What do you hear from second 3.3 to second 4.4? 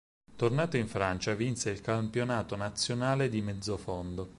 mezzofondo.